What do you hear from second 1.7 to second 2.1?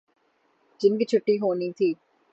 تھی۔